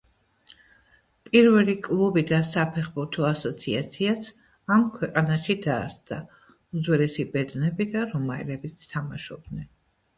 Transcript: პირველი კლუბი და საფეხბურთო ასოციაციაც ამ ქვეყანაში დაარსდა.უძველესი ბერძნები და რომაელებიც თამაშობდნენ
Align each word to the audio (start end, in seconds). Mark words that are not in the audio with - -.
პირველი 1.27 1.75
კლუბი 1.87 2.23
და 2.31 2.39
საფეხბურთო 2.47 3.27
ასოციაციაც 3.31 4.31
ამ 4.79 4.89
ქვეყანაში 4.97 5.59
დაარსდა.უძველესი 5.69 7.31
ბერძნები 7.37 7.93
და 7.97 8.09
რომაელებიც 8.17 8.87
თამაშობდნენ 8.93 9.75